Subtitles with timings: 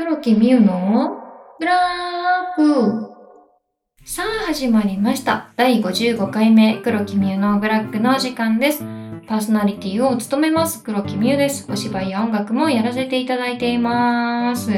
[0.00, 1.16] 黒木美優の
[1.58, 1.72] ブラ
[2.52, 3.10] ック
[4.04, 5.50] さあ始まりました。
[5.56, 8.84] 第55回目黒木美優のブラックの時間です。
[9.26, 11.66] パーソナリティを務めます黒木美優です。
[11.68, 14.70] お芝居や音楽もやらせていただいています。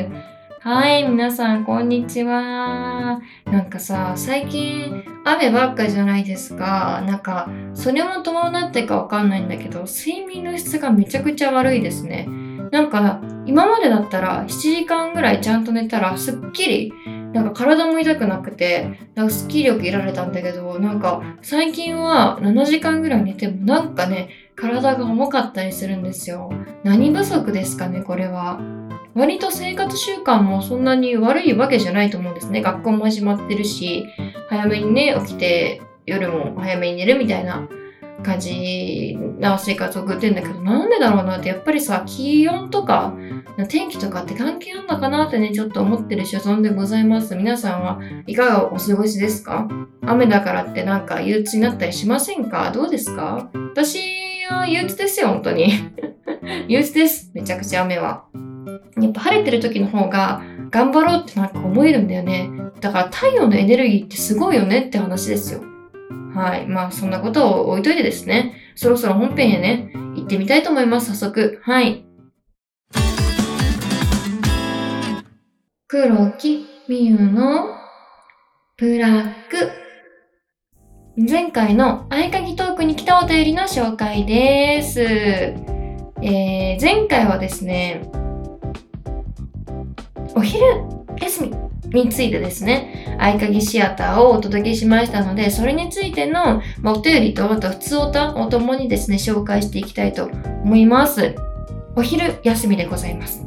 [0.61, 3.21] はい、皆さんこんにちは。
[3.45, 7.03] なんかさ、最近雨ばっかじゃないですか。
[7.07, 12.27] なんか、それも伴ってかわかんないんだけど、睡眠の質がめちゃくちゃ悪いですね。
[12.71, 16.93] なんか、今までだったら7時間ぐらいちゃんと寝たらすっきり、
[17.33, 26.51] なんか体も痛くなくて、なんかスッキリ力得られたんだけど、なんか最近は7時間ぐらい寝てもなんかね、体が重かったりするんですよ。
[26.85, 28.61] 何不足ですかね、これは。
[29.15, 32.63] 割と生活習慣もそんなに悪いわけじゃないと思うんですね。
[32.63, 34.07] 学校も始まってるし、
[34.49, 37.69] 早めにね、起きて夜も早めに寝るみたいな
[38.23, 43.15] 感じな生活を送ってんだけど、なんでだろうなって、やっぱりさ、気温とか、
[43.69, 47.35] 天気とかって関係あるのかなってね、ちょっと思ってる所存でございます。
[47.37, 49.69] 皆さんはいかがお過ごしですか？
[50.03, 52.71] 雨だからってなんか憂鬱になったりしませんか？
[52.71, 53.51] どうですか？
[53.75, 53.99] 私
[54.49, 55.73] は憂鬱ですよ、本当に。
[56.69, 57.31] 憂鬱です。
[57.35, 58.25] めちゃくちゃ雨は。
[59.01, 62.51] やっぱ晴れてる時の方が頑張ろうってなんか思えるんだよね。
[62.81, 65.61] だから太陽のエネルギーってすごいよねって話ですよ。
[66.35, 66.67] はい。
[66.67, 68.55] まあそんなことを置いといてですね。
[68.75, 71.15] そろそろ本編へね、行ってみたいと思います。
[71.15, 71.61] 早速。
[71.63, 72.05] はい。
[75.89, 77.75] 黒木美優の
[78.77, 79.71] ブラック。
[81.17, 85.01] 前回の合鍵トークに来たお便りの紹介です。
[85.03, 88.09] えー、前回はですね、
[90.35, 90.65] お昼
[91.21, 100.27] 休みについてですね、合鍵シアターをお届けしましたので、それについての、まあ、お便りと、あと普通おたを共にですね、紹介していきたいと
[100.65, 101.35] 思います。
[101.97, 103.45] お昼休みでございます。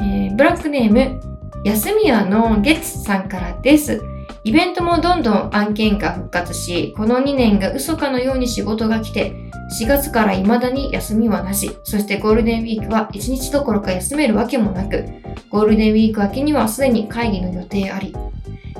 [0.00, 1.20] えー、ブラックネーム、
[1.64, 4.11] 休み屋の月さんからです。
[4.44, 9.32] イベントもどんどん案件が復活し、この2年が嘘かのように仕事が来て、
[9.80, 15.04] 4月から未だに休みはなし、そしてゴールデンウィークは1日どころか休めるわけもなく、
[15.48, 18.14] ゴールデンウィーク明けにはすでに会議の予定あり。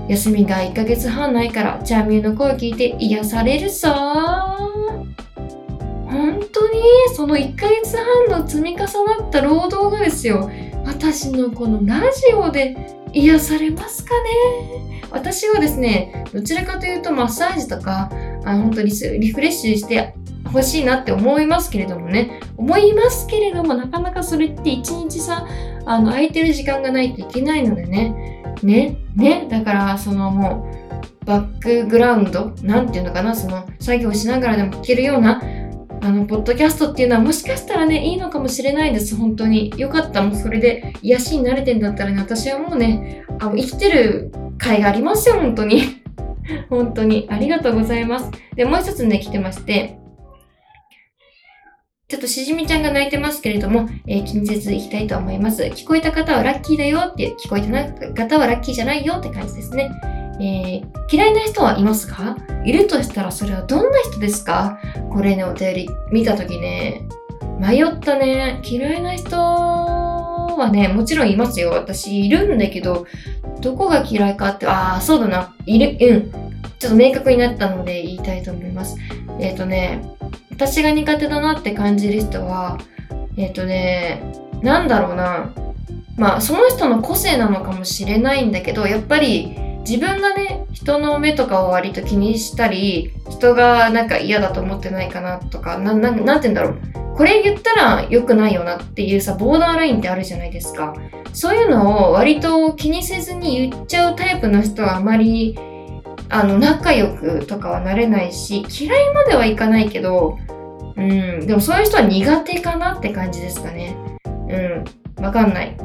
[0.09, 4.59] 休みが1ヶ月半ないから、チャーミューの声を聞いて癒されるさ
[6.11, 6.83] 本当に、
[7.15, 7.97] その1ヶ月
[8.29, 10.51] 半の積み重なった労働がですよ、
[10.85, 12.77] 私のこのラジオで
[13.13, 15.03] 癒されますかね？
[15.11, 18.11] 私はですね、どちらかというとマッサージとか、
[18.45, 18.91] あの本当に
[19.21, 20.15] リフレッシュして
[20.47, 25.47] 欲しいなって思いますけれどもね、思いますけれども、なかなかそれって一日さ、
[25.87, 30.71] あの、空いてる時間がないといけないのでね、ね、ね、だから、そのも
[31.23, 35.41] う、バックグラウンド、なんていうのかな、その、作業しながらでも聞けるような、
[36.03, 39.73] あの、ポッドキャストっていうのはもしかしたらね、いいのかもしれないです、本当に。
[39.77, 46.03] よかった、もうそれで癒しに慣れてんだったらね、私はもうね、あの生きてる甲斐がありますよ、本当に。
[46.69, 47.29] 本当に。
[47.31, 48.33] ありがとうございます。
[48.57, 49.97] で、もう一つね、来てまして、
[52.09, 55.63] ちょっとしじみちゃんが泣いてますけれども、えー、気にせずいきたいと思います。
[55.63, 59.89] 聞こえた方はラッキーだよって、聞こえてない方はラッキーじゃないよって感じですね。
[60.41, 62.37] えー、嫌いな人はいますか？
[62.65, 64.79] いるとしたらそれはどんな人ですか？
[65.11, 67.07] これね、お便り見たときね、
[67.61, 68.61] 迷ったね。
[68.65, 71.71] 嫌いな人はね、もちろんいますよ。
[71.71, 73.07] 私いるんだけど、
[73.61, 75.55] どこが嫌いかって、ああ、そうだな。
[75.67, 76.33] いる、うん。
[76.79, 78.97] ちょっと明確になったので言いたいと思います。
[79.39, 80.03] えっ、ー、とね、
[80.51, 82.79] 私が苦手だなって感じる人は、
[83.37, 84.23] えっ、ー、とね、
[84.63, 85.53] なんだろうな。
[86.17, 89.57] まあ、その人の個性なのかもしれないんだけど、やっぱり
[89.89, 97.17] 自分がね、人の目とかを割と気にしたり、人がなんか嫌だと思ってないかなとか、な、ななんて言うんだろう。
[97.17, 100.95] これ言ったら良くないよなっていうさ、ボーダーラインってあるじゃないですか。
[101.33, 105.59] そういうのを割と気にせずに言っちゃうタイプの人はあまり、
[106.29, 110.39] あの、仲良くとかはなれないし、嫌いまではいかないけど、
[110.97, 113.97] うん、でもそういう人は苦手かなって感じですかね。
[114.27, 115.77] うん、わかんない。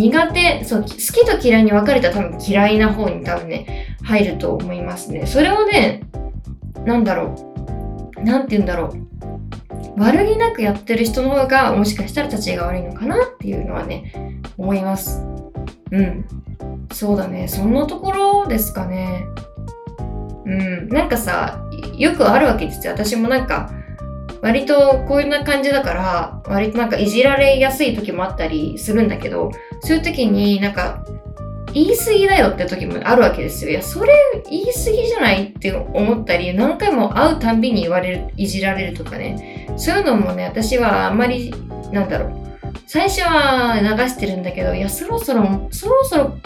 [0.00, 5.26] 苦手、そう、好きと嫌いに分かれたら多分嫌いな方に多分ね、入ると思いますね。
[5.26, 6.02] それをね、
[6.86, 7.34] なんだろ
[8.16, 8.22] う。
[8.22, 10.00] なんて言うんだろう。
[10.00, 15.22] 悪気なくやってる人の方がもしかしたら立ちが悪いのかなっていうのはね、思います。
[15.90, 16.24] うん。
[16.92, 17.46] そうだね。
[17.46, 19.26] そんなところですかね。
[20.46, 20.88] うん。
[20.88, 21.62] なんかさ、
[21.98, 22.94] よくあるわけですよ。
[22.94, 23.70] 私もなんか、
[24.40, 29.50] 割とこういうな感じだから、割となんかいじられやすい時もあったりするんだけど、
[29.80, 31.04] そういう時になんか、
[31.72, 33.70] 言い過ぎだよって時もあるわけですよ。
[33.70, 34.12] いや、それ
[34.50, 39.72] 言い過ぎじゃないって思ったり、何回も会うたんびに言われる、いじられるとかね。
[39.76, 41.54] そういうのもね、私はあんまり、
[41.92, 42.50] なんだろう。
[42.86, 46.38] 最初は流してるんだけど、いや、そろそろ、そろそろ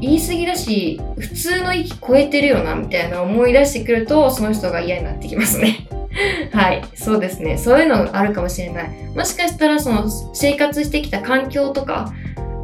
[0.00, 5.88] 言い過ぎだし、普通の域超えてるよな、みたいな思い出してくると、その人が嫌になってきますね。
[6.52, 7.58] はい、そうですね。
[7.58, 8.90] そういうのあるかもしれない。
[9.14, 12.12] もしかしたら、その生活してきた環境とか、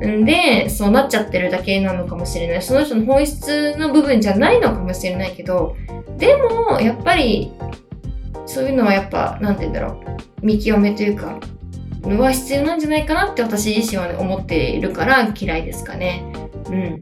[0.04, 2.62] んで、そうなっちゃってるだけなのかもしれない。
[2.62, 5.76] その人の本質の部分じゃないのかもしれないけど、
[6.18, 7.52] でも、やっぱり、
[8.46, 10.00] そういうのはやっぱ、なんて言うんだろ
[10.42, 10.46] う。
[10.46, 11.38] 見極めというか、
[12.02, 16.24] のは必要なんじゃないかなって私自身はね、思っているから嫌いですかね。
[16.70, 17.00] うん。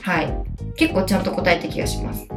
[0.00, 0.34] はい。
[0.76, 2.28] 結構ちゃんと答えた気がします。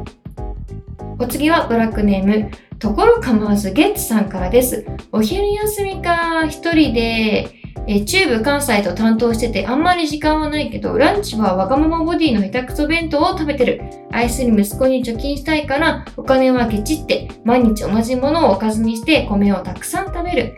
[1.18, 4.84] お次はブラックネーム、ところ構わずゲッツさんからです。
[5.12, 13.82] お昼休みか、一人で、え中部関西と担当しててあんまり時間はないけど、ランチはわがままボディの下手くそ弁当を食べてる。
[14.12, 20.54] 愛する息子に貯金したいから、お金はケチって、毎日同じものをおかずにして米をたくさん食べる。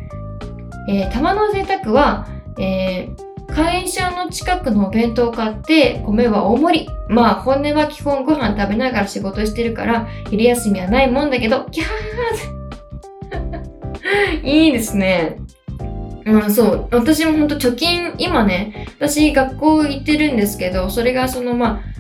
[0.89, 2.29] えー、玉の贅沢は、
[2.59, 6.89] えー、会社の近くのお弁当を買って、米は大盛り。
[7.09, 15.44] まあ、本音は基本ご飯食べながら仕事してるから、昼休みはないもんだけど、キャー いいですね。
[16.25, 16.89] まあそう。
[16.91, 21.95] 私もほんと貯金、今ね、私学校行ってるんですけど、それがそのまあ、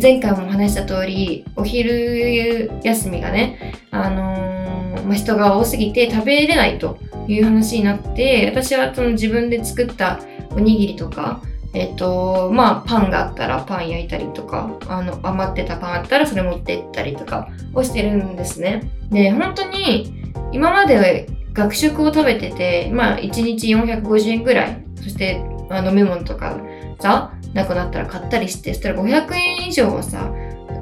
[0.00, 6.98] 前回も話した通り、お昼休みがね、あのー、まあ、人が多すぎて食べれないと
[7.28, 10.20] いう話になって、私はその自分で作った
[10.50, 11.42] おにぎりとか、
[11.74, 18.90] えっ、ー、と、まあ、パンがあったらパン焼いたりとか、あの、余ってたパンあったらそれ持ってったりとかをしてるんですね。
[19.10, 20.12] で、本当に、
[20.52, 26.60] 今まで学食を食べてて、まあ、1日450円ぐらい、そして、あ飲み物とか
[27.00, 30.32] さ、なくなったら買ったりして、そしたら500円以上はさ、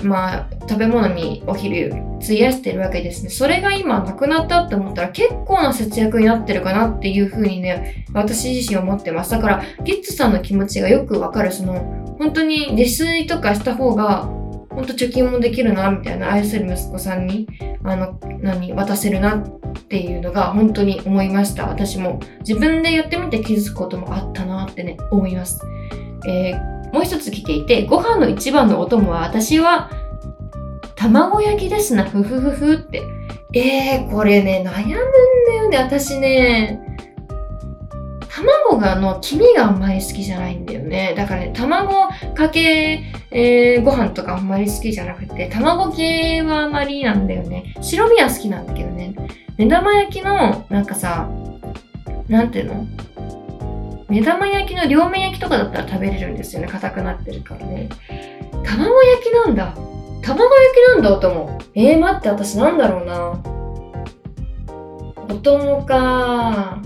[0.02, 3.30] まあ、食べ物にお昼費やしてるわけですね。
[3.30, 9.30] それが今なくなったって思ったら結構な節約になってるかなっていうふうにね、私自身思ってます。
[9.30, 11.52] だから、ギッツさんの気持ちがよくわかる。
[11.52, 14.30] その、本当に自炊とかした方が、
[14.80, 17.46] 本当貯金もできるな、みたいな愛する息子さんに、
[17.84, 19.42] あの、何、渡せるなっ
[19.88, 21.66] ていうのが本当に思いました。
[21.66, 25.60] 私も自分でやってみて気づくこともあったなってね、思います。
[26.26, 29.90] えー、もう一つ来ていて、ご飯の一番のお供は私は
[30.96, 33.02] 卵焼きですな、ふふふふって。
[33.52, 36.80] えー、これね、悩むんだよね、私ね。
[38.30, 41.12] 卵がの黄身があんまり好きじゃないんだよね。
[41.18, 47.74] だからね、卵かけ、えー、ご飯とかあんまり好きじゃなくて、卵系はあまりなんだよね。
[47.80, 49.14] 白身は好きなんだけどね。
[49.56, 51.28] 目玉焼きの、なんかさ、
[52.28, 52.86] なんていうの？
[54.08, 56.68] 目玉焼きの両面焼きとかだったら食べれるんですよね。
[56.68, 57.88] 硬くなってるからね。
[58.64, 59.74] 卵焼きなんだ。
[60.22, 61.58] 卵焼きなんだ、お供。
[61.74, 63.40] えー、待って、私なんだろうな。
[65.28, 66.80] お供か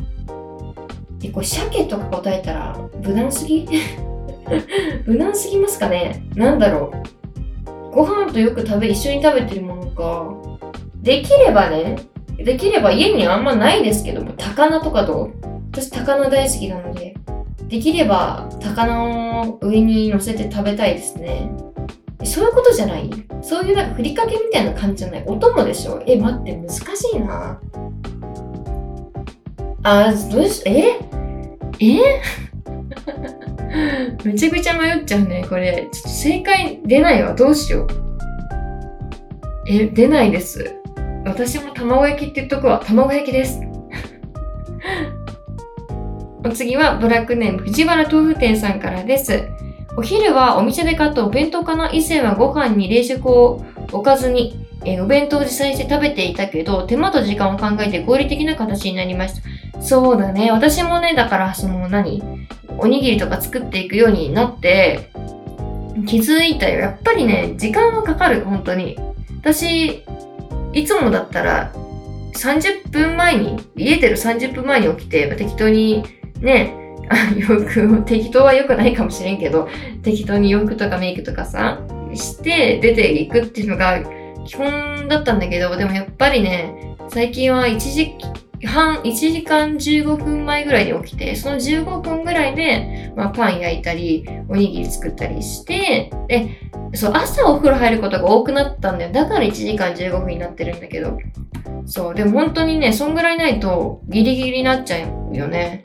[1.23, 3.67] え、これ鮭とか答えたら無難すぎ？
[5.06, 6.26] 無難すぎますかね？
[6.35, 6.93] なんだろ
[7.67, 7.94] う？
[7.94, 10.35] ご飯とよく食べ、一緒に食べてるものか。
[11.02, 11.96] できればね、
[12.38, 15.32] できれば家にあんまないですけども、高菜とかどう？
[15.73, 17.14] 私高菜大好きなので、
[17.69, 21.50] できれば高菜を上に乗せて食べたいですね。
[22.25, 23.11] そういうことじゃない？
[23.43, 25.25] そういうなんかふりかけみたいな感じじゃない？
[25.26, 26.02] お供でしょ？
[26.06, 26.82] え、待って、難し
[27.14, 27.61] いな。
[29.82, 30.99] あ、どうし、え？
[31.81, 31.99] え？
[34.25, 35.88] めちゃくちゃ迷っちゃうね、これ。
[35.93, 37.35] ちょっと正解出ないわ。
[37.35, 37.88] どうしよう。
[39.66, 40.76] え、出ないです。
[41.25, 42.83] 私も卵焼きって言っとくわ。
[42.85, 43.61] 卵焼きです。
[46.45, 49.49] お次はブラックネーム藤原豆腐店さんからです。
[49.97, 51.90] お昼はお店で買ったお弁当かな？
[51.93, 59.40] 以前はご飯に冷食を置かずに、え、お弁当を実際して食べていたけど、手間と時間を考えて合理的な形になりまし
[59.73, 59.81] た。
[59.81, 60.50] そうだね。
[60.50, 62.23] 私もね、だからその何？
[62.78, 65.11] おにぎりとか作っていくようになって、
[66.07, 66.81] 気づいたよ。
[66.81, 68.99] やっぱりね、時間はかかる、本当に。
[69.40, 70.02] 私、
[70.73, 71.73] いつもだったら、
[72.35, 76.04] 30分前に、家出る30分前に起きて、適当に
[76.40, 76.75] ね、
[77.37, 79.69] 洋服を適当は良くないかもしれんけど、
[80.02, 81.81] 適当に洋服とかメイクとかさ、
[82.14, 84.00] して出ていくっていうのが
[84.45, 88.14] 基本だったんだけど、でもやっぱりね、最近は1時
[88.66, 96.61] 半、1時間15分前ぐらいに起きて、その15分ぐらいで、まあ、パン焼いたり、おにぎり作ったりして、で、
[96.94, 99.12] そう、朝お風呂入ることが多くなったんだよ。
[99.12, 101.18] だから1時間15分になってるんだけど。
[101.87, 105.83] そう、でも本当にね、そんぐらいないとギリギリになっちゃうよね。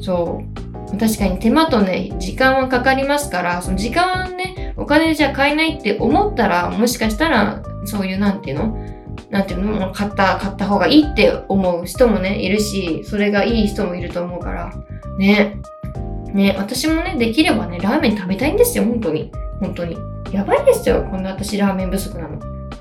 [0.00, 0.98] そう。
[0.98, 8.76] 確かに手間とね、時間はかかりますから、その時間ね、お金じゃ買えないって思ったら、もしかしたら、そういう、なんていうの？
[9.32, 9.90] なんていうの？
[9.92, 14.72] 買った、買った方がいいって思う人もね、いるし、それがいい人もいると思うから、
[15.16, 15.58] ね。
[16.34, 19.32] ね、私もね、できればね、ラーメン食べたいんですよ、本当に。
[19.58, 19.96] 本当に。
[20.32, 22.38] やばいですよ、こんな私ラーメン不足なの。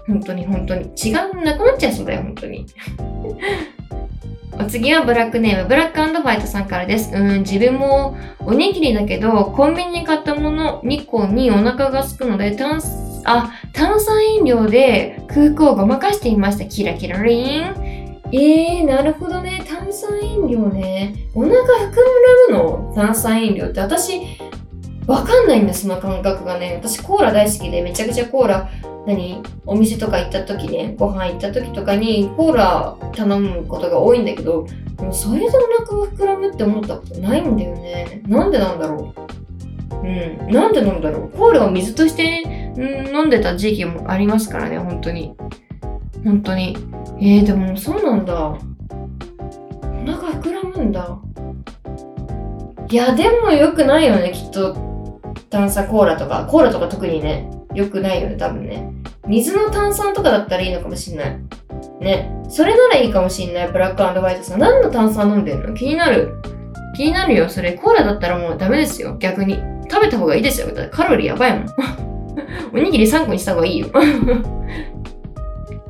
[0.08, 0.84] 本当に本当に。
[0.96, 2.66] 違うなくなっちゃいそうだよ、本当に。
[4.60, 7.16] お次はブラックネーム、ブラックファイトさんからです。
[7.16, 12.82] うん、自分もおにぎりだけど、コンビニに買ったもの2個にお腹が空くので、炭、
[13.26, 16.66] あ、炭酸飲料で空港をごまかしていました。
[16.66, 18.22] キラキラリン。
[18.34, 19.64] えー、なるほどね。
[19.68, 21.16] 炭酸飲料ね。
[21.34, 21.66] お腹膨
[22.50, 22.94] らむの？
[22.96, 24.22] 炭酸飲料って私、
[25.08, 26.76] わかんないんだ、その感覚がね。
[26.76, 28.70] 私コーラ大好きで、めちゃくちゃコーラ
[29.08, 29.42] 何？
[29.66, 34.66] お店とか行った時ね、ご飯行った時とかにコーラ頼むことが多いんだけど、
[34.98, 38.22] でもそれでお腹が膨らむって思ったことないんだよね。
[38.28, 39.96] なんでなんだろう？
[39.96, 40.52] うん。
[40.52, 41.30] なんでなんだろう？
[41.30, 45.36] コーラを水として、ん、飲んでた時期もありますからね、本当に。
[46.24, 46.78] 本当に。
[47.20, 48.34] えー、でもそうなんだ。
[48.34, 48.58] お
[50.06, 51.20] 腹膨らむんだ。
[52.90, 54.76] いや、でも良くないよね、きっと。
[55.50, 56.46] 炭酸コーラとか。
[56.50, 57.50] コーラとか特にね。
[57.74, 58.92] 良くないよね、多分ね。
[59.28, 61.40] 水の炭酸とかだったらいいのかもしんない。
[62.00, 62.32] ね。
[62.50, 64.60] それならいいかもしんない、ブラックホワイトさん。
[64.60, 65.74] 何の炭酸飲んでんの？
[65.74, 66.42] 気になる。
[66.96, 67.74] 気になるよ、それ。
[67.74, 69.60] コーラだったらもうダメですよ、逆に。
[69.90, 70.68] 食べた方がいいですよ。
[70.68, 71.68] だってカロリーやばいもん。
[72.74, 73.88] おにぎり3個にした方がいいよ。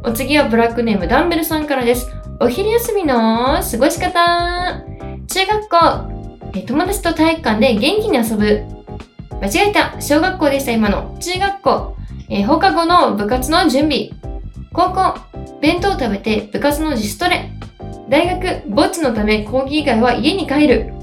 [0.04, 2.12] お次はブラックネームダンベルさんからです。
[2.40, 4.84] お昼休みの過ごし方。
[5.28, 6.12] 中学校。
[6.66, 8.81] 友達と体育館で元気に遊ぶ。
[9.42, 11.18] 間違えた小学校でした今の。
[11.20, 11.96] 中学校。
[12.30, 14.12] えー、放課後の部活の準備。
[14.72, 15.20] 高校。
[15.60, 17.52] 弁当を食べて部活の自主トレ。
[18.08, 18.70] 大学。
[18.70, 20.94] 墓地のため講義以外は家に帰る。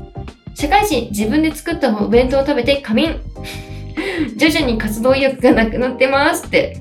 [0.55, 1.09] 社会人。
[1.11, 3.21] 自分で作ったお弁当を食べて仮眠。
[4.39, 6.79] 徐々に活動意欲がなくなってますって。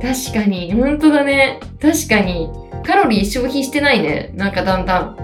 [0.00, 0.72] 確かに。
[0.72, 1.58] 本当だね。
[1.82, 2.48] 確かに。
[2.86, 4.30] カロリー消費してないね。
[4.34, 5.16] なんかだんだん。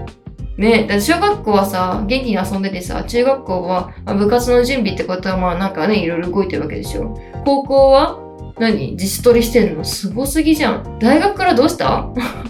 [0.57, 7.15] ね、だ小学校はさ、元気に遊んでてさ、中学校は、まあ、部活の準備ってことはまあなんかね、いろいろ動いてるわけでしょ。
[7.45, 8.19] 高校は
[8.57, 8.93] 何？
[8.93, 9.83] 自主取りしてんの？
[9.83, 10.97] すごすぎじゃん。
[10.99, 12.07] 大学からどうした？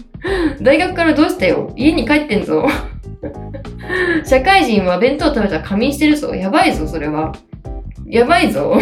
[0.62, 1.74] 大学からどうしたよ？
[1.76, 2.66] 家に帰ってんぞ。
[4.26, 6.34] 社会人は弁当食べたら仮眠してるぞ。
[6.34, 7.34] やばいぞ、それは。
[8.06, 8.78] やばいぞ。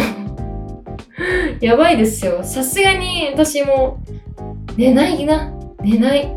[1.60, 2.44] やばいですよ。
[2.44, 3.98] さすがに私も
[4.76, 5.52] 寝ないな。
[5.82, 6.30] 寝ない。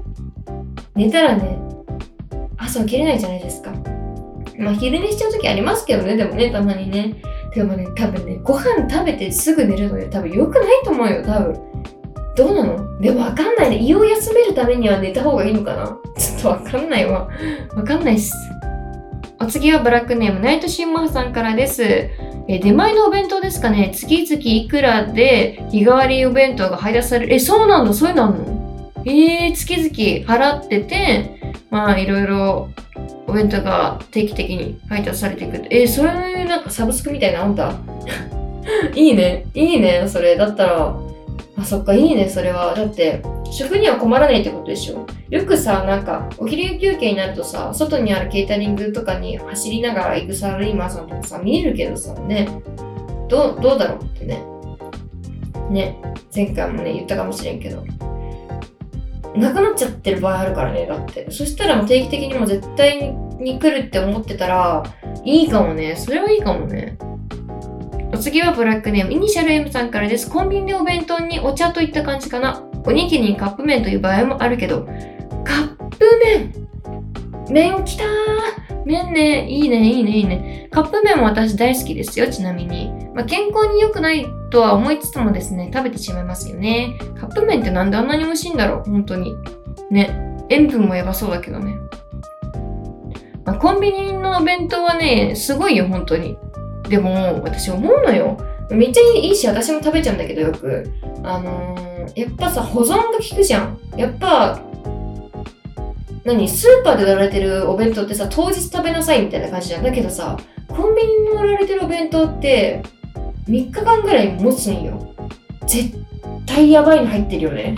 [0.95, 1.57] 寝たらね、
[2.69, 3.71] 朝起きれないじゃないですか。
[4.59, 7.15] まあ、昼寝しちゃう時ありますけどね、でもね、たまにね。
[7.55, 10.07] でもね、多分ね、ご飯食べてすぐ寝るのよ。
[10.09, 11.59] 多分良くないと思うよ、多分。
[12.35, 12.99] どうなの？
[12.99, 13.79] でもわかんないね。
[13.81, 15.97] 胃を休めるためには寝た方がいいのかな？
[16.17, 17.27] ちょっとわかんないわ。
[17.75, 18.33] わかんないっす。
[19.41, 21.83] お次はブラックネームナイトシンマーさんからです。
[21.83, 23.91] え、出前のお弁当ですかね？
[23.95, 27.33] 月々いくらで日替わりお弁当が配達される？
[27.33, 28.58] え、そうなんだ、そういうのあんの？
[29.05, 32.69] えー、月々払ってて、まあいろいろ
[33.27, 35.57] お弁当が定期的に配達されていく。
[35.69, 37.73] えー、それなんかサブスクみたいなあんた
[38.95, 39.45] いいね。
[39.53, 40.35] いいね、それ。
[40.35, 40.99] だったら、
[41.57, 42.73] あ、そっか、いいね、それは。
[42.75, 45.05] だって、食には困らないってことでしょ。
[45.29, 52.47] よくさ、なんか、お昼休憩になるとさ、外にあるケータリングとかに走りながら行くサラリーマンさんとかさ、見えるけどさ、ね。
[53.27, 54.43] どう、どうだろうってね。
[55.69, 55.97] ね。
[56.33, 57.83] 前回もね、言ったかもしれんけど。
[59.35, 61.29] なくなっちゃってる場合あるからね、だって。
[61.29, 64.83] そしたらもう定期的にも絶対に来るって思ってたら、
[65.23, 65.95] いいかもね。
[65.95, 66.97] それはいいかもね。
[68.11, 70.29] お次はブラックネーム、イニシャル M さんからです。
[70.29, 72.63] コンビニでお弁当にお茶といった感じかな。
[72.85, 74.85] おにぎりにカップ麺という場合もあるけど、
[75.43, 76.53] カップ麺
[77.49, 78.09] 麺きたー
[78.85, 80.67] 麺ね、いいね、いいね、いいね。
[80.71, 82.91] カップ麺も私大好きですよ、ちなみに。
[83.13, 86.97] まあ、健康に良くないとは思いつつもですね、食べてしまいますよね。
[87.19, 89.35] カップ麺ってなんであんなに美味しいんだろう本当に。
[89.91, 90.29] ね。
[90.49, 91.75] 塩分もやばそうだけどね。
[93.45, 96.37] まあ、コンビニのお弁当はね、すごいよ、本当に。
[96.89, 98.37] でも、私思うのよ。
[98.69, 100.91] めっちゃいいし、私も食べちゃうんだけど、よく。
[101.23, 103.79] あのー、やっぱさ、保存が効くじゃん。
[103.95, 104.59] やっぱ、
[106.25, 109.83] 何スーパーで売られてるお弁当ってさ、当日食べなさいみたいな感じじゃん。
[109.83, 110.37] だけどさ、
[110.67, 112.83] コンビニに売られてるお弁当って、
[113.49, 115.13] 3日間ぐらい持つんよ。
[115.65, 115.97] 絶
[116.45, 117.75] 対やばいの入ってるよね。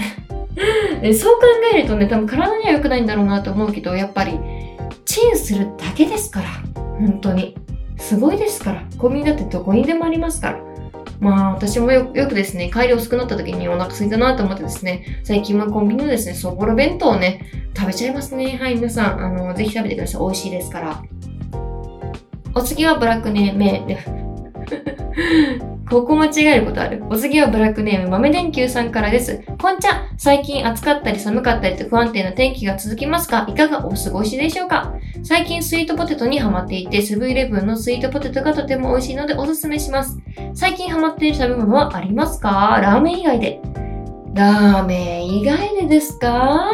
[1.01, 4.37] でそう考えるとね、多分体には良くないんだろうなと思うけど、やっぱり、
[5.05, 6.47] チンするだけですから。
[6.99, 7.55] 本当に。
[7.97, 8.83] すごいですから。
[8.97, 10.59] コンビニだってどこにでもありますから。
[11.19, 17.45] まあ私もよくですね、帰り遅くなった時にお腹空いたなと思ってですね、最近はコンビニのですね、そぼろ弁当をね、
[17.77, 18.57] 食べちゃいますね。
[18.59, 20.21] はい、皆さん、あの、ぜひ食べてください。
[20.21, 21.03] 美味しいですから。
[22.53, 24.20] お次はブラックネーム、
[25.89, 27.03] ここ間違えることある？
[27.09, 29.43] お次はブラックネーム豆電球さんからです。
[29.59, 34.93] こんちゃ最近暑かったり寒かったりと不安定な天気が続きますが、いかがお過ごしでしょうか？
[35.23, 40.17] 最近スイートポテトにハマっていて、セブンイレブンのスイートポテトがとても美味しいのでおすすめします。
[40.53, 42.79] 最近ハマっている食べ物はありますか？
[42.81, 43.59] ラーメン以外で。
[44.33, 46.71] ラーメン以外でですか？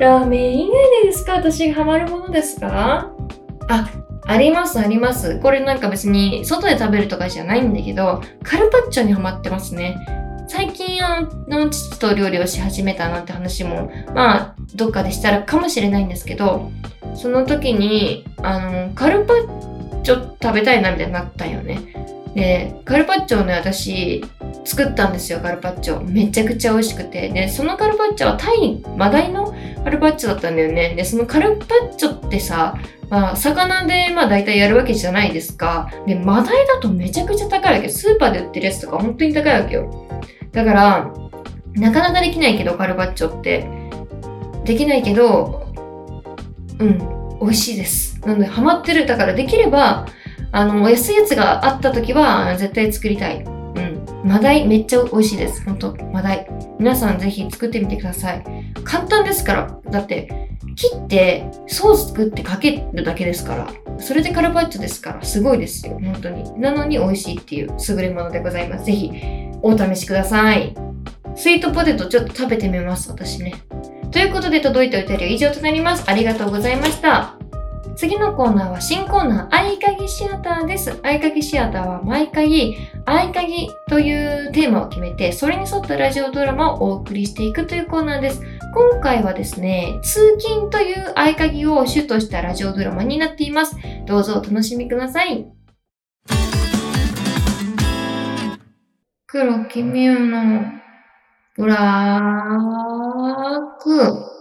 [0.00, 1.34] ラーメン以外でですか？
[1.34, 3.12] 私がハマるものですか？
[3.68, 3.88] あ、
[4.26, 5.38] ありますあります。
[5.40, 9.96] これなんか別に外で食べるとかじゃないんだけど、カルパッチョにハマってますね。
[10.48, 16.70] 最近あの父と料理をし始めたなんて話もまあどっかでしたらかもしれないんですけど
[17.14, 24.24] その時にあのカルパッチョ食べたいなみたいになったんよねでカルパッチョをね私
[24.64, 32.76] 作ったんですよカルパッチョめちゃくちゃ美味しくてでそのカルパッチョはタイマダイのカルパッチョだったんだよねでそのカルパッチョってさ
[33.08, 35.90] まあ、魚でまあ大体やるわけじゃないですか。
[36.06, 37.88] で、マダイだとめちゃくちゃ高いわけ。
[37.88, 40.06] スーパーで売ってるやつとか本当に高いわけよ。
[40.52, 41.12] だから、
[41.74, 43.68] なかなかできないけど、カルバッチョって。
[44.64, 45.72] できないけど、
[46.80, 46.98] うん、
[47.40, 48.20] 美味しいです。
[48.26, 49.06] なので、ハマってる。
[49.06, 50.06] だから、できれば、
[50.50, 53.44] あの、安いやつがあった時は、絶対作りたい。
[53.44, 54.04] うん。
[54.24, 55.62] マダイ、めっちゃ美味しいです。
[55.64, 56.48] ほんと、マダイ。
[56.78, 58.44] 皆さんぜひ作ってみてください。
[58.84, 59.80] 簡単ですから。
[59.90, 63.68] だって、切って、ソース作ってかけるだけですから。
[63.98, 65.22] それでカルパッチョですから。
[65.22, 65.98] すごいですよ。
[66.02, 66.60] 本当に。
[66.60, 68.84] なのに美味しいっていう優れものでございます。
[68.84, 69.10] ぜひ、
[69.62, 70.74] お試しください。
[71.34, 73.54] スイートポテトちょっと食べてみます、私ね。
[74.10, 76.04] ということで届いたお便りは以上となります。
[76.06, 77.35] ありがとうございました。
[77.96, 80.90] 次のコーナーは新コーナー、合鍵シアターです。
[81.02, 82.76] 合鍵シアターは毎回、
[83.06, 84.12] 合鍵とい
[84.48, 88.42] うテーマを決めて、それに沿ったラジオドラマをお送りしていくというコーナーです。
[88.74, 93.74] 今回はですね、通勤という合鍵を主としたラジオドラマになっています。
[94.04, 95.46] どうぞお楽しみください。
[99.26, 100.64] 黒きみうの
[101.56, 102.20] ブラ
[103.78, 104.36] ック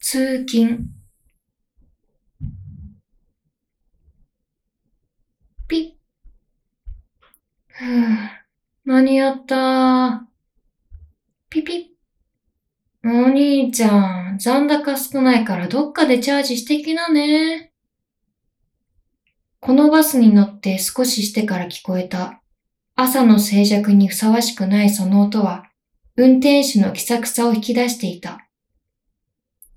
[0.00, 0.86] 通勤
[5.68, 5.92] ピッ
[7.82, 8.16] ふぅ
[8.84, 10.28] 間に合った
[11.50, 11.92] ピピ
[13.04, 17.72] ッお兄ちゃん、残高少ないからどっかでチャージしてきなね。
[19.58, 22.40] このバスに乗って少ししてから聞こえた。
[22.94, 25.64] 朝の静寂にふさわしくないその音は、
[26.16, 28.46] 運転手の気さくさを引き出していた。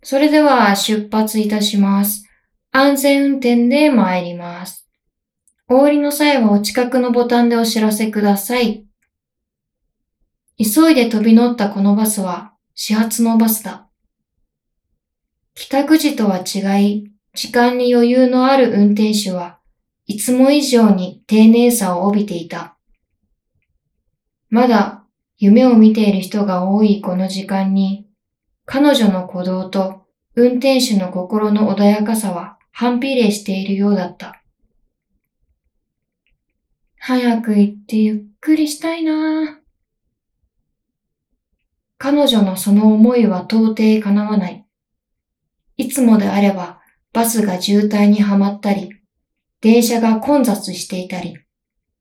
[0.04, 2.24] それでは出発いたします。
[2.72, 4.85] 安全運転で参ります。
[5.68, 8.86] お降りの際はお近くのボタンでお知らせください。
[10.58, 13.90] 急いで飛び乗ったこのバスは始発のバスだ。
[15.56, 19.58] 帰宅時とは違い、時間に余裕のある運転手は
[20.06, 22.78] いつも以上に丁寧さを帯びていた。
[24.50, 25.04] まだ
[25.40, 28.08] 夢を見ている人が多いこの時間に、
[28.66, 34.44] 彼女の鼓動と運転手の心の穏やかさは反比例しているようだった。
[37.08, 39.60] 早く行ってゆっくりしたいな。
[42.00, 44.66] 彼女のその思いは到底叶わない。
[45.78, 46.82] いつもであれば
[47.14, 48.90] バスが渋滞にはまったり、
[49.62, 51.38] 電車が混雑していたり、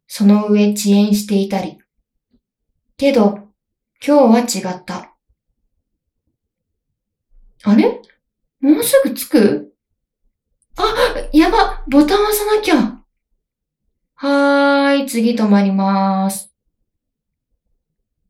[0.07, 1.77] その上遅延していたり、
[2.97, 3.51] けど、
[4.03, 5.15] 今日は違った。
[7.65, 8.01] あれ？
[8.63, 9.75] もうすぐ着く？
[10.79, 10.83] あ、
[11.31, 12.94] やばボタン押さなきゃ。
[14.25, 16.51] はーい、次止まります。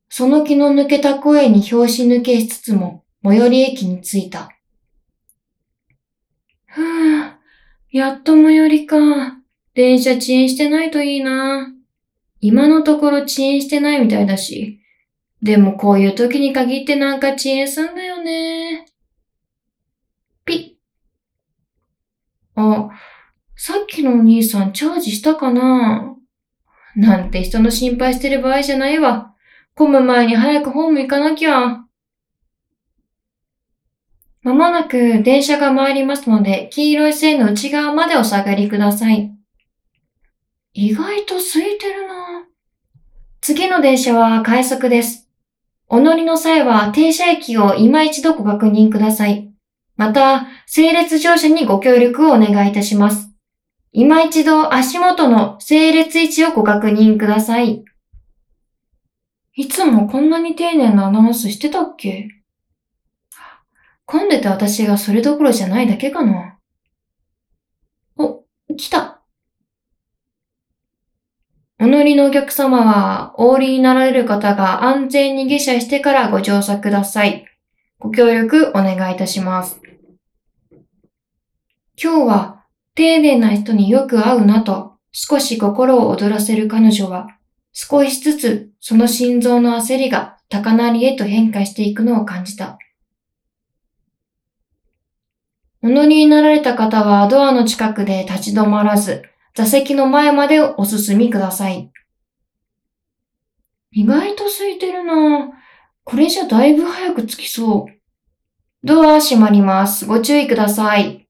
[0.08, 4.50] その気の抜けた声に拍子抜けしつつも、最寄り駅に着いた。
[6.66, 7.34] ふぅ、
[7.92, 8.96] やっと最寄りか。
[9.74, 11.72] 電車遅延してないといいな。
[12.40, 14.80] 今のところ遅延してないみたいだし。
[15.42, 18.86] でもこういう時に限ってなんか遅延すんだよね。
[20.44, 20.76] ピ
[22.56, 22.60] ッ。
[22.60, 22.90] あ、
[23.66, 26.14] さっきのお兄さんチャージしたかな？
[26.96, 29.32] なんて人の心配してる場合じゃないわ。
[29.74, 31.82] 混む前に早くホーム行かなきゃ。
[34.42, 39.34] まもなく電車が参りますので、黄色い線の内側までお下がりください。
[40.74, 42.44] 意外と空いてるな。
[43.40, 45.30] 次の電車は快速です。
[45.88, 49.50] お乗りの際は停車駅を今一度ご確認ください。
[49.96, 53.30] また、整列乗車にご協力をお願いいたします。
[53.96, 57.84] 今一度足元の整列位置をご確認ください。
[59.54, 62.28] いつもこんなに丁寧なアナウンスしてたっけ？
[64.04, 66.58] 混んでて私がそれどころじゃないだけかな？
[68.18, 68.42] お、
[68.76, 69.22] 来た。
[71.78, 77.46] お乗りのお客様は、お降りになられる方が安全に下車してからご乗車ください。
[78.00, 79.80] ご協力お願いいたします。
[81.96, 82.63] 今日は
[82.94, 87.28] 丁寧な人によく会うなと少し心を躍らせる彼女は
[87.72, 92.78] 少しずつその心臓の焦りが高鳴りへと変化していくのを感じた。
[95.82, 101.90] お乗りになられた方はドアの近くで立ち止まらず、座席の前までお進みください。
[103.90, 105.50] 意外と空いてるな
[106.04, 107.92] これじゃだいぶ早く着きそう。
[108.82, 110.06] ドア閉まります。
[110.06, 111.23] ご注意ください。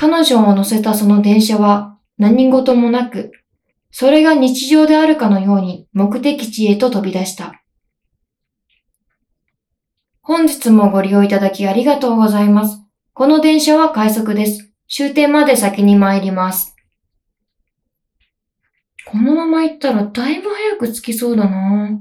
[0.00, 3.32] 彼女を乗せたその電車は何事もなく、
[3.90, 7.62] それが日常であるかのように目的地へと飛び出した。
[10.22, 12.78] 本日もご利用いただきありがとうございます。
[13.12, 14.72] この電車は快速です。
[14.88, 16.74] 終点まで先に参ります。
[19.04, 22.00] このまま行ったらだいぶ早く着きそうだな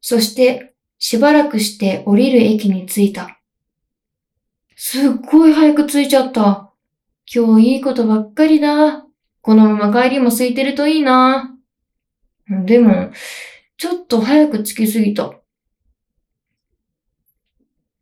[0.00, 3.39] そして、しばらくして降りる駅に着いた。
[4.82, 6.72] すっごい早く着いちゃった。
[7.30, 9.04] 今日いいことばっかりだ。
[9.42, 11.54] このまま帰りも空いてるといいな。
[12.48, 13.10] でも、
[13.76, 15.34] ちょっと早く着きすぎた。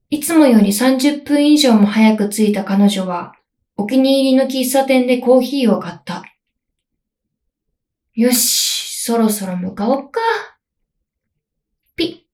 [0.08, 3.34] いつもより30分以上も早く着いた彼女は、
[3.76, 6.22] お気に入りの喫茶店でコーヒーを買った。
[8.14, 10.20] よし、そろそろ向かおっか。
[11.96, 12.24] ピ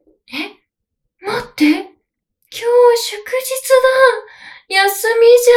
[0.00, 0.08] ッ。
[0.34, 1.26] え？
[1.26, 1.97] 待って。
[2.50, 2.64] 今日
[2.96, 3.68] 祝日
[4.70, 5.50] だ休みじ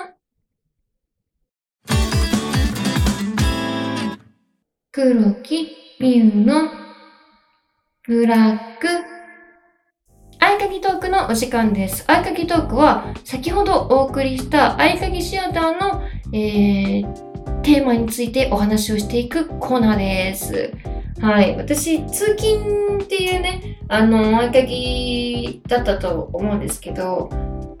[0.00, 0.16] ゃん
[4.90, 6.70] 黒木みゆの
[8.06, 8.88] ブラック
[10.38, 12.04] 合鍵トークのお時間です。
[12.10, 20.72] 合鍵トークは先ほどお送りした合鍵シアターの、えー、テーマについてお話をしていくコーナーです。
[21.20, 21.56] はい。
[21.56, 27.28] 私、通勤っていうね、あの、合鍵だったと思うんですけど、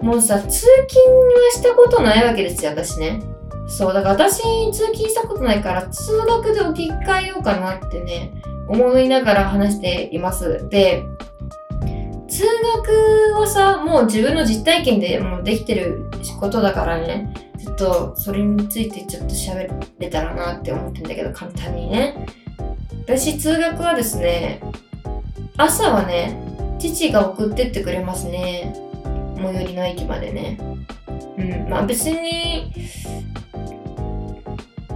[0.00, 3.20] もうさ、通勤はしたことないわけですよ、私ね。
[3.68, 8.32] そう、だから私、通勤したことないから、通学で置き換えようかなってね、
[8.68, 10.68] 思いながら話しています。
[10.68, 11.04] で、
[12.28, 12.44] 通
[12.76, 22.26] 学はさ、もう自分の実体験でもうできてることだからね、ちょっとそれについてちょっと喋れたらなって思ってんだけど、簡単にね。
[23.06, 24.60] 私、通学はですね、
[25.56, 26.40] 朝はね、
[26.78, 28.74] 父が送ってってくれますね。
[29.36, 30.58] 最寄りの駅までね。
[31.36, 32.72] うん、まあ別に、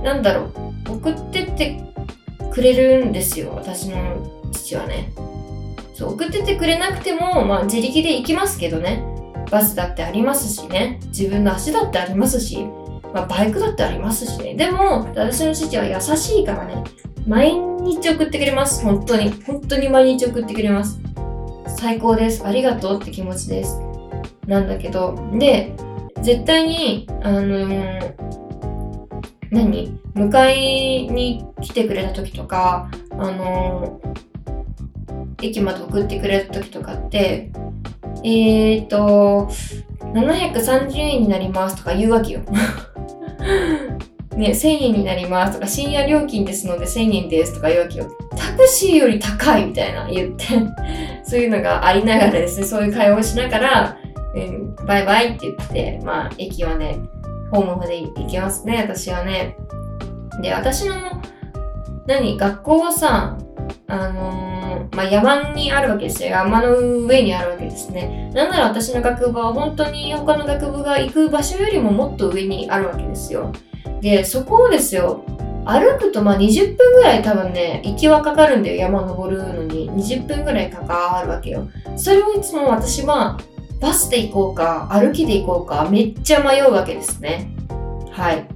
[0.03, 0.51] なんだろ
[0.89, 1.81] う、送ってって
[2.53, 5.13] くれるんですよ、私の父はね。
[6.03, 9.05] そう送ってってくれなくても、まあ、自力で行きますけどね
[9.51, 12.65] バスだってありますしね自分の足だってありますし、
[13.15, 16.83] まあ、バイクだってありますしねでも私の父は優しいからね
[17.27, 18.83] 毎日日送ってくれます。
[18.85, 19.31] 本当に。
[19.45, 21.01] 本当に毎日送ってくれます。
[21.77, 22.47] 最高です。
[22.47, 23.81] ありがとうって気持ちです。
[24.47, 25.17] なんだけど。
[25.33, 25.75] で
[26.23, 28.15] 絶対にあのー、
[29.51, 29.99] 何？
[30.15, 34.33] 迎えに来てくれた時とかあのー
[35.43, 37.51] 駅まで送ってくれた時とかって、
[38.25, 39.49] えっ、ー、と、
[40.15, 42.41] 730円になりますとか言うわけよ。
[44.37, 48.07] ね、1000円になりますとか、深夜料金ですので1000円ですとか言うわけよ。
[48.37, 50.45] タクシーより高いみたいな言って、
[51.25, 53.97] そういうのがありながらですね、そういう会話をしながら、
[54.35, 56.99] うん、バイバイって言って、まあ、駅はね、
[57.51, 59.57] ホームまで行きますね、私はね。
[60.41, 60.95] で、私の、
[62.07, 63.37] 何、学校はさ、
[63.87, 66.31] あのー、まあ、山にあるわけですよ。
[66.31, 68.31] 山の上にあるわけですね。
[68.35, 73.53] なんなら私の学部は本当に他の学部が行く場所よりももっと上にあるわけですよ。
[74.01, 75.25] で、そこをですよ、
[75.65, 78.77] 歩くとまあ20分ぐらい多分ね、行きはかかるんだよ。
[78.77, 79.91] 山登るのに。
[79.91, 81.69] 20分ぐらいかかるわけよ。
[81.97, 83.39] それをいつも私は
[83.81, 87.55] バスで行こうか、歩きで行こうか、めっちゃ迷うわけですね。
[88.11, 88.49] はい。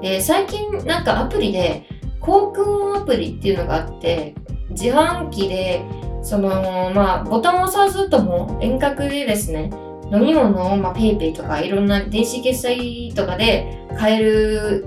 [0.00, 1.84] で、最近なんかアプリで、
[2.20, 4.34] 航空アプリっていうのがあって、
[4.70, 5.82] 自販機で、
[6.22, 9.70] その、まあ、ボタンを押さずとも遠隔でですね、
[10.12, 14.86] 飲み物を、まあ、 PayPay とかいろんな電子決済とかで買える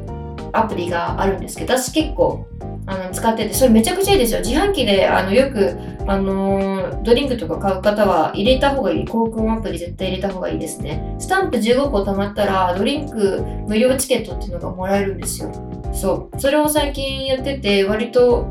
[0.53, 2.45] アプリがあるんですけど、私結構
[2.85, 4.39] あの使ってて、それめちゃくちゃいいですよ。
[4.39, 5.77] 自販機であのよく、
[6.07, 9.07] あのー、ドリンクとか買う方は入れた方がいい。
[9.07, 11.15] Coke ON アプリ絶対入れた方がいいですね。
[11.19, 15.51] スタンプ15個貯まったら、ドリンク無料チケットっていうのがもらえるんですよ。
[15.93, 16.39] そう。
[16.39, 18.47] それを最近やってて、割と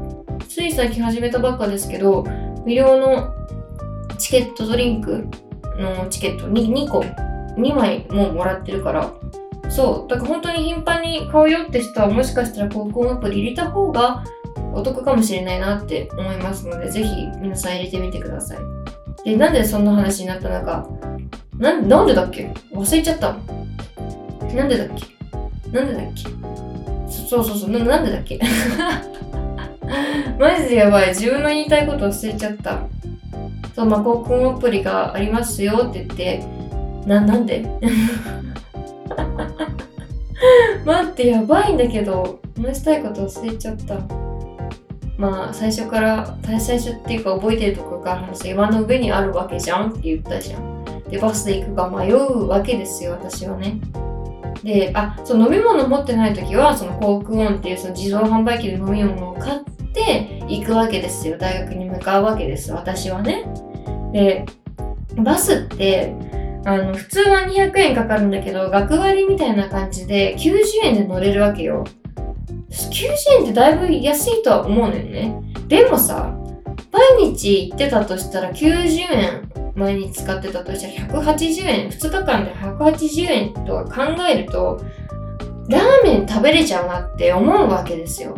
[0.49, 2.25] つい最近始めたばっかですけど、
[2.65, 3.35] 無料の
[4.19, 5.27] チケットドリンク
[5.79, 9.13] のチケット 2, 2個、2枚もうもらってるから、
[9.71, 14.25] そう、だから本当に頻繁に買うよって人はもしかしたら高校アプリ入れた方が
[14.73, 18.59] お得かもしれないなって思いますので、ぜひ皆さん入れてみてください。
[19.25, 20.89] で、なんでそんな話になったのか
[21.57, 22.53] なんなんでだっけ？
[22.73, 23.37] 忘れちゃった。
[24.55, 25.71] なんでだっけ？
[25.73, 26.25] なんでだっけ？
[27.11, 28.39] そそうそうそうな、なんでだっけ？
[30.39, 31.09] マジでやばい。
[31.09, 32.83] 自分の言いたいこと忘れちゃった。
[33.79, 36.45] そう、まあ、航空アプリがありますよって言って、
[37.07, 37.65] な、なんで？
[40.85, 43.95] 待って、やばいんだけど、話したいこと忘れちゃった。
[45.17, 50.85] まあ、最初から、最初っていうか覚えてるところから話す山の上にあるわけじゃんって言ったじゃん。
[51.09, 53.79] で、バスで行くか迷うわけですよ、私はね。
[54.65, 59.61] で、あ、そう、飲み物持ってない時は、そのコークンっていうその自動販売機で飲み物を買っ
[59.93, 61.39] て行くわけですよ。
[61.39, 63.45] 大学に向かうわけです、私はね。
[64.13, 64.45] で、
[65.17, 66.15] バスって、
[66.65, 71.85] あの、普通は200円かかるんだけど、学割みたいな感じで90円で乗れるわけよ。
[72.71, 75.41] 90円ってだいぶ安いとは思うのよね。
[75.69, 76.35] でもさ、
[76.93, 84.83] 毎日行ってたとしたら90円毎日使ってたとしたら180円、2日間で180円とか考えると、
[85.69, 88.37] ラーメン食べれちゃうなって思うわけですよ。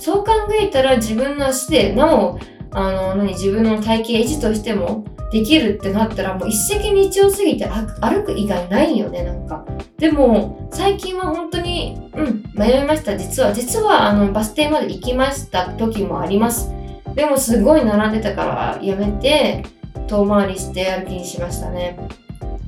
[0.00, 2.38] そう考えたら自分の足で、なお、
[2.74, 9.64] あの、何、自分の体型維持としてもできるってなったらもう一石二鳥すぎて歩く以外ないよね、なんか。
[9.98, 13.16] でも、最近は本当に、うん、迷いました。
[13.16, 16.70] 実は、実は、あの、バス停まで行きました時もあります。
[17.14, 19.64] でも、すごい並んでたからやめて、
[20.08, 21.98] 遠回りして歩きにしましたね。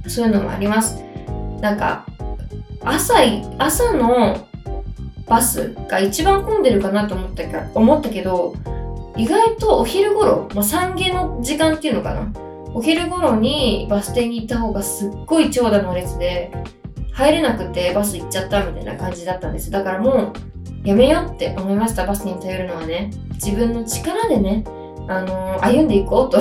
[0.06, 1.02] そういうのもあります。
[1.60, 2.06] なんか、
[2.84, 3.14] 朝、
[3.58, 4.46] 朝の
[5.26, 8.54] バスが一番混んでるかなと思ったか思ったけど、
[9.16, 12.32] 意外とお昼頃、まあ、産下の時間っていうのかな。
[12.74, 16.52] お昼頃にバス停に行った方がすっごい長蛇の列で、
[17.12, 19.70] 入れなくてバス行っちゃったみたいな感じだったんです。
[19.70, 20.32] だからも
[20.84, 22.06] う、やめようって思いました。
[22.06, 23.10] バスに頼るのはね。
[23.34, 24.64] 自分の力でね、
[25.08, 26.38] あのー歩んでいこうと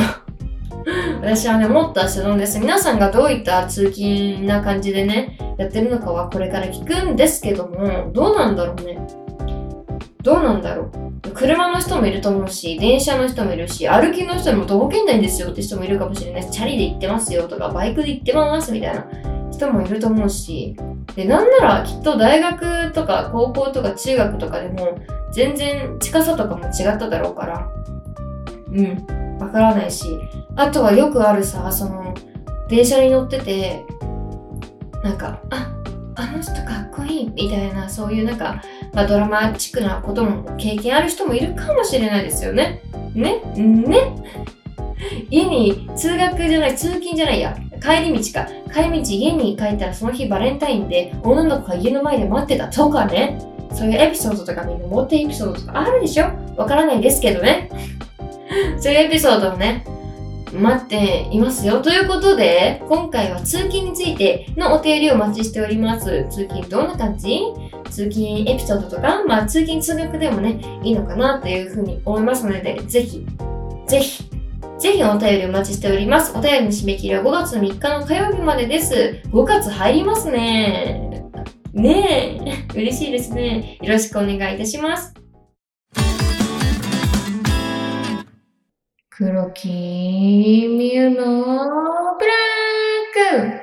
[1.21, 2.59] 私はね、思った次第です。
[2.59, 8.99] 皆さんがどういった通勤な感じでね、やってるのかはこれから聞くんですけども、どうなんだろうね。
[10.25, 10.89] どうなんだろ
[11.23, 11.29] う。
[11.35, 19.05] 車の人もいると思うし、電車の人もいるし、歩きの人も徒歩圏内ですよって人もいるかもしれないし、チャリで行ってますよとか、バイクで行ってますみたいな
[19.51, 20.75] 人もいると思うし、
[21.15, 24.97] で、なんならきっと大学とか高校とか中学とかでも、
[25.31, 27.69] 全然近さとかも違っただろうから、
[28.71, 30.05] うん、わからないし、
[30.55, 32.15] あとはよくあるさ、その、
[32.67, 33.85] 電車に乗ってて、
[35.03, 35.71] なんか、あ、
[36.15, 42.81] あの人かっこいいみたいな、そういうなんか、まあ、ドラマチックなことも経験ある人もいるかもしれないですよね。
[43.13, 43.41] ね？
[43.55, 43.97] ね？
[45.29, 48.47] 家に通学じゃない、通勤じゃないや、帰り道か。
[48.73, 53.39] 帰り道家に帰ったらその日バレンタインで女の子が家の前で待ってたとかね。
[53.73, 56.27] そういうエピソードとかみんな持ってエピソードとかあるでしょ？
[56.55, 57.69] わからないですけどね。
[58.79, 59.85] そういうエピソードをね、
[60.55, 61.81] 待っていますよ。
[61.81, 66.25] ということで、今回は通勤についてのお便りをお待ちしております。
[66.29, 67.39] 通勤どんな感じ？
[67.89, 73.25] 通勤エピソードとか、まあ通勤通学でもね、いいのかなというふうに思いますので、ぜひ、
[73.87, 74.23] ぜひ、
[74.79, 76.37] ぜひお便りお待ちしております。
[76.37, 79.21] お便りの締め切りは5月3日の火曜日までです。
[79.27, 81.23] 5月入りますね。
[81.73, 82.39] ね
[82.73, 83.77] え、嬉しいですね。
[83.81, 85.13] よろしくお願いいたします。
[89.17, 92.33] 黒木みゆのブラ
[93.13, 93.61] ック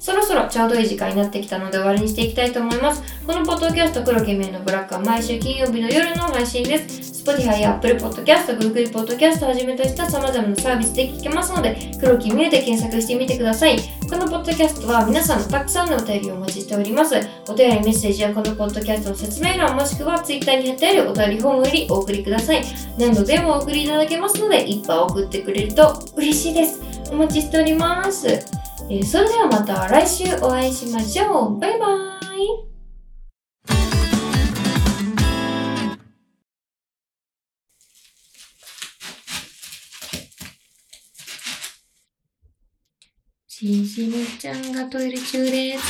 [0.00, 3.24] そろそろちょうどいい時間になってきたので終わりにしていきたいと思います。
[3.24, 7.22] このポッドキャスト黒木みゆのブラックは毎週金曜日の夜の配信です。
[7.22, 13.78] Spotify や Apple Podcast、Google Podcast をはじめとした様々なサービスで聞けますので、黒木みゆで検索してみてください。
[14.08, 17.14] このポッドキャストは皆さんのたくさんのお便りをお待ちしております。
[17.46, 22.64] お便りメッセージはこのポッドキャストの説明欄もしくは Twitter に貼ってあるお便りフォームよりお送りください。
[22.98, 26.80] 何度でもお送りいただけますので、一杯送ってくれると嬉しいです。
[27.12, 28.28] お待ちしております。
[28.28, 31.58] えーそれではまた来週お会いしましょう。
[31.58, 32.67] バイバーイ。
[43.60, 45.82] しじみちゃんがトイレ中です。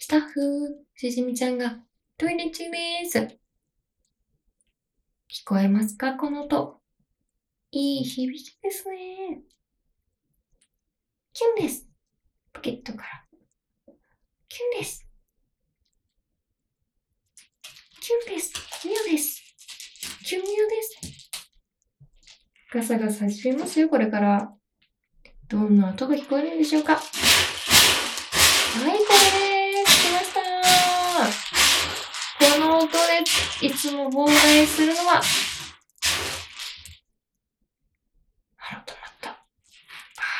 [0.00, 1.78] スタッフ、しじみちゃんが
[2.18, 3.18] トイレ中です。
[3.18, 3.30] 聞
[5.46, 6.12] こえますか？
[6.12, 6.82] この音。
[7.70, 9.40] いい響きですね。
[11.32, 11.88] キュンです。
[12.52, 13.04] ポケットから。
[14.46, 15.06] キュンです。
[18.02, 18.52] キュンです。
[18.86, 19.42] ミオです。
[20.26, 20.98] キュンミオです。
[22.74, 24.52] ガサガサしますよ、これから。
[25.48, 26.96] どんな音が聞こえるんでしょうか？
[26.96, 27.14] はい、こ
[28.84, 28.92] れ
[29.82, 29.96] です。
[30.06, 30.40] 来ました
[32.54, 32.96] この音で
[33.66, 35.22] いつも妨害するのは、
[38.58, 39.30] あら、止まった。
[39.30, 39.36] あ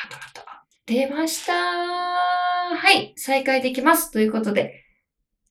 [0.07, 0.45] ー、止まった
[0.85, 4.11] 出ましたはい、再開できます。
[4.11, 4.83] ということで、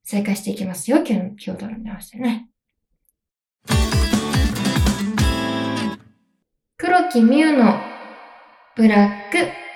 [0.04, 0.98] 再開していきますよ。
[0.98, 2.48] 今日の、今日との見直してね。
[6.76, 7.80] 黒木美優の
[8.78, 9.67] ブラック。